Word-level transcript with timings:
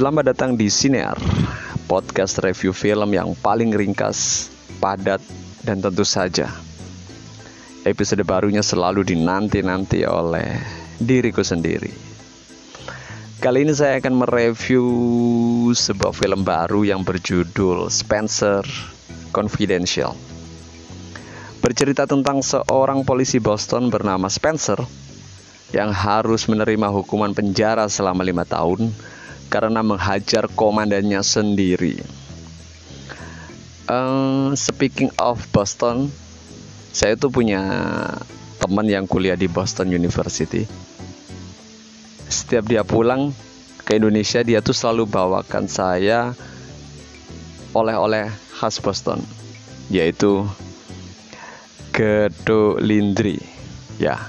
Selamat 0.00 0.32
datang 0.32 0.56
di 0.56 0.72
Sinear, 0.72 1.20
podcast 1.84 2.40
review 2.40 2.72
film 2.72 3.12
yang 3.12 3.36
paling 3.36 3.68
ringkas, 3.68 4.48
padat, 4.80 5.20
dan 5.60 5.84
tentu 5.84 6.08
saja 6.08 6.48
episode 7.84 8.24
barunya 8.24 8.64
selalu 8.64 9.04
dinanti-nanti 9.04 10.08
oleh 10.08 10.56
diriku 10.96 11.44
sendiri. 11.44 11.92
Kali 13.44 13.60
ini 13.60 13.76
saya 13.76 14.00
akan 14.00 14.24
mereview 14.24 14.88
sebuah 15.76 16.16
film 16.16 16.48
baru 16.48 16.80
yang 16.80 17.04
berjudul 17.04 17.92
Spencer 17.92 18.64
Confidential. 19.36 20.16
Bercerita 21.60 22.08
tentang 22.08 22.40
seorang 22.40 23.04
polisi 23.04 23.36
Boston 23.36 23.92
bernama 23.92 24.32
Spencer 24.32 24.80
yang 25.76 25.92
harus 25.92 26.48
menerima 26.48 26.88
hukuman 26.88 27.36
penjara 27.36 27.84
selama 27.92 28.24
lima 28.24 28.48
tahun 28.48 28.96
karena 29.50 29.82
menghajar 29.82 30.46
komandannya 30.46 31.18
sendiri. 31.26 31.98
Uh, 33.90 34.54
speaking 34.54 35.10
of 35.18 35.42
Boston, 35.50 36.14
saya 36.94 37.18
tuh 37.18 37.34
punya 37.34 37.58
teman 38.62 38.86
yang 38.86 39.10
kuliah 39.10 39.34
di 39.34 39.50
Boston 39.50 39.90
University. 39.90 40.70
Setiap 42.30 42.70
dia 42.70 42.86
pulang 42.86 43.34
ke 43.82 43.98
Indonesia, 43.98 44.46
dia 44.46 44.62
tuh 44.62 44.70
selalu 44.70 45.10
bawakan 45.10 45.66
saya 45.66 46.38
oleh-oleh 47.74 48.30
khas 48.54 48.78
Boston, 48.78 49.18
yaitu 49.90 50.46
gedok 51.90 52.78
lindri. 52.78 53.42
Ya, 53.98 54.22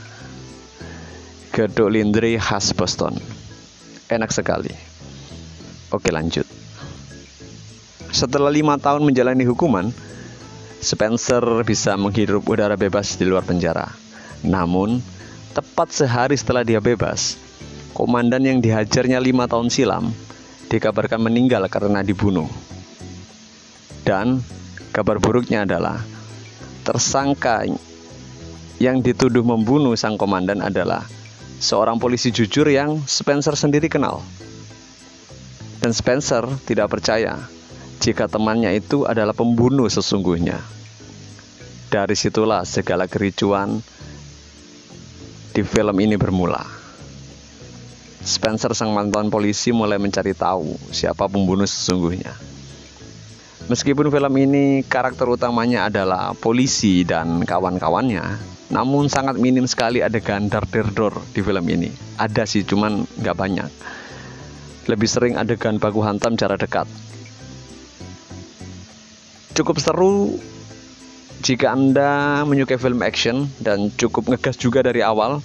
gedok 1.53 1.93
lindri 1.93 2.41
khas 2.41 2.73
Boston. 2.73 3.21
Enak 4.09 4.33
sekali. 4.33 4.90
Oke 5.91 6.07
lanjut. 6.07 6.47
Setelah 8.11 8.51
lima 8.51 8.79
tahun 8.79 9.03
menjalani 9.03 9.43
hukuman, 9.43 9.91
Spencer 10.81 11.43
bisa 11.67 11.93
menghirup 11.99 12.47
udara 12.47 12.73
bebas 12.79 13.19
di 13.19 13.27
luar 13.27 13.45
penjara. 13.45 13.91
Namun, 14.41 15.03
tepat 15.53 15.93
sehari 15.93 16.33
setelah 16.33 16.65
dia 16.65 16.81
bebas, 16.81 17.37
komandan 17.93 18.41
yang 18.41 18.57
dihajarnya 18.63 19.19
lima 19.19 19.45
tahun 19.45 19.69
silam 19.69 20.09
dikabarkan 20.71 21.21
meninggal 21.21 21.67
karena 21.67 22.01
dibunuh. 22.01 22.47
Dan 24.01 24.41
kabar 24.95 25.19
buruknya 25.19 25.67
adalah 25.67 26.01
tersangka 26.87 27.67
yang 28.81 29.03
dituduh 29.03 29.45
membunuh 29.45 29.93
sang 29.93 30.17
komandan 30.17 30.65
adalah 30.65 31.05
seorang 31.61 32.01
polisi 32.01 32.33
jujur 32.33 32.65
yang 32.65 33.05
Spencer 33.05 33.53
sendiri 33.53 33.85
kenal. 33.85 34.25
Dan 35.81 35.97
Spencer 35.97 36.45
tidak 36.69 36.93
percaya 36.93 37.41
jika 37.97 38.29
temannya 38.29 38.77
itu 38.77 39.09
adalah 39.09 39.33
pembunuh 39.33 39.89
sesungguhnya. 39.89 40.61
Dari 41.89 42.13
situlah 42.13 42.61
segala 42.69 43.09
kericuan 43.09 43.81
di 45.57 45.61
film 45.65 45.97
ini 45.97 46.21
bermula. 46.21 46.61
Spencer 48.21 48.77
sang 48.77 48.93
mantan 48.93 49.33
polisi 49.33 49.73
mulai 49.73 49.97
mencari 49.97 50.37
tahu 50.37 50.77
siapa 50.93 51.25
pembunuh 51.25 51.65
sesungguhnya. 51.65 52.29
Meskipun 53.65 54.13
film 54.13 54.33
ini 54.37 54.85
karakter 54.85 55.25
utamanya 55.25 55.89
adalah 55.89 56.37
polisi 56.37 57.01
dan 57.01 57.41
kawan-kawannya, 57.41 58.37
namun 58.69 59.09
sangat 59.09 59.41
minim 59.41 59.65
sekali 59.65 60.05
adegan 60.05 60.45
dar-der-dor 60.45 61.17
di 61.33 61.41
film 61.41 61.65
ini. 61.73 61.89
Ada 62.21 62.45
sih, 62.45 62.61
cuman 62.61 63.09
nggak 63.17 63.37
banyak 63.37 63.69
lebih 64.89 65.09
sering 65.09 65.37
adegan 65.37 65.77
baku 65.77 66.01
hantam 66.01 66.33
cara 66.37 66.57
dekat. 66.57 66.89
Cukup 69.51 69.77
seru 69.77 70.39
jika 71.41 71.73
Anda 71.73 72.41
menyukai 72.45 72.77
film 72.77 73.01
action 73.01 73.49
dan 73.57 73.89
cukup 73.97 74.29
ngegas 74.29 74.55
juga 74.61 74.85
dari 74.85 75.01
awal. 75.01 75.41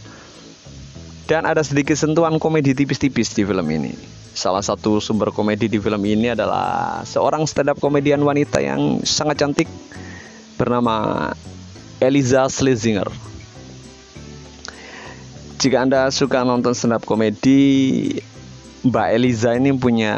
Dan 1.26 1.42
ada 1.42 1.58
sedikit 1.66 1.98
sentuhan 1.98 2.38
komedi 2.38 2.70
tipis-tipis 2.70 3.34
di 3.34 3.42
film 3.42 3.66
ini. 3.66 3.98
Salah 4.30 4.62
satu 4.62 5.02
sumber 5.02 5.34
komedi 5.34 5.66
di 5.66 5.82
film 5.82 5.98
ini 6.06 6.30
adalah 6.30 7.02
seorang 7.02 7.50
stand 7.50 7.74
up 7.74 7.82
komedian 7.82 8.22
wanita 8.22 8.62
yang 8.62 9.02
sangat 9.02 9.42
cantik 9.42 9.66
bernama 10.54 11.26
Eliza 11.98 12.46
Schlesinger. 12.46 13.10
Jika 15.58 15.82
Anda 15.82 16.12
suka 16.14 16.46
nonton 16.46 16.78
stand 16.78 16.94
up 16.94 17.02
komedi, 17.02 18.06
Mbak 18.86 19.08
Eliza 19.18 19.50
ini 19.58 19.74
punya 19.74 20.14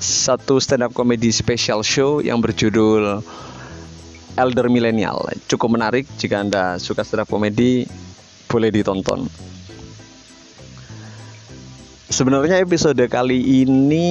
satu 0.00 0.56
stand 0.64 0.88
up 0.88 0.96
comedy 0.96 1.28
special 1.28 1.84
show 1.84 2.24
yang 2.24 2.40
berjudul 2.40 3.20
Elder 4.32 4.72
Millennial. 4.72 5.28
Cukup 5.44 5.76
menarik 5.76 6.08
jika 6.16 6.40
Anda 6.40 6.80
suka 6.80 7.04
stand 7.04 7.28
up 7.28 7.28
comedy, 7.28 7.84
boleh 8.48 8.72
ditonton. 8.72 9.28
Sebenarnya 12.08 12.64
episode 12.64 13.04
kali 13.12 13.60
ini 13.60 14.08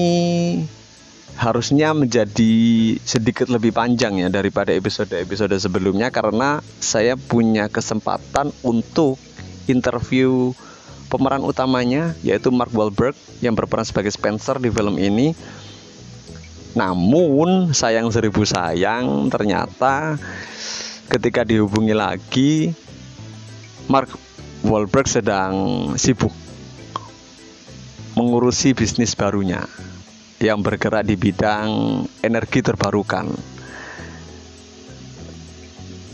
harusnya 1.34 1.98
menjadi 1.98 2.54
sedikit 3.02 3.50
lebih 3.50 3.74
panjang 3.74 4.22
ya 4.22 4.30
daripada 4.30 4.70
episode-episode 4.78 5.58
sebelumnya 5.58 6.14
karena 6.14 6.62
saya 6.78 7.18
punya 7.18 7.66
kesempatan 7.66 8.54
untuk 8.62 9.18
interview 9.66 10.54
pemeran 11.10 11.42
utamanya 11.42 12.14
yaitu 12.22 12.54
Mark 12.54 12.70
Wahlberg 12.72 13.18
yang 13.42 13.58
berperan 13.58 13.84
sebagai 13.84 14.14
Spencer 14.14 14.62
di 14.62 14.70
film 14.70 14.96
ini. 15.02 15.34
Namun 16.78 17.74
sayang 17.74 18.14
seribu 18.14 18.46
sayang 18.46 19.28
ternyata 19.34 20.22
ketika 21.10 21.42
dihubungi 21.42 21.98
lagi 21.98 22.72
Mark 23.90 24.14
Wahlberg 24.62 25.10
sedang 25.10 25.54
sibuk 25.98 26.32
mengurusi 28.14 28.78
bisnis 28.78 29.18
barunya 29.18 29.66
yang 30.38 30.62
bergerak 30.62 31.04
di 31.10 31.18
bidang 31.18 32.04
energi 32.22 32.62
terbarukan 32.62 33.34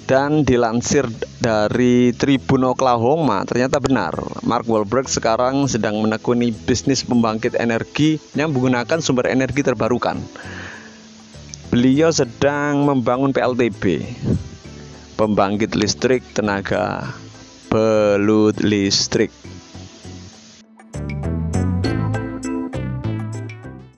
dan 0.06 0.46
dilansir 0.46 1.10
dari 1.42 2.14
Tribun 2.14 2.66
Oklahoma, 2.70 3.42
ternyata 3.46 3.82
benar. 3.82 4.14
Mark 4.46 4.70
Wahlberg 4.70 5.10
sekarang 5.10 5.66
sedang 5.66 5.98
menekuni 6.02 6.54
bisnis 6.54 7.02
pembangkit 7.02 7.58
energi 7.58 8.22
yang 8.38 8.54
menggunakan 8.54 9.02
sumber 9.02 9.30
energi 9.30 9.66
terbarukan. 9.66 10.22
Beliau 11.74 12.14
sedang 12.14 12.86
membangun 12.86 13.34
PLTB, 13.34 14.06
pembangkit 15.18 15.74
listrik 15.74 16.22
tenaga 16.32 17.10
belut 17.68 18.62
listrik 18.62 19.34